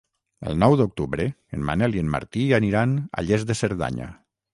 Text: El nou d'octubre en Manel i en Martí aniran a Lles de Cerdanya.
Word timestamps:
El 0.51 0.55
nou 0.61 0.77
d'octubre 0.77 1.27
en 1.57 1.67
Manel 1.69 1.97
i 1.97 2.01
en 2.05 2.09
Martí 2.15 2.45
aniran 2.59 2.97
a 3.21 3.25
Lles 3.29 3.47
de 3.51 3.57
Cerdanya. 3.61 4.09